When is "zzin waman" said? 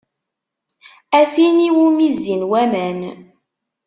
2.15-2.99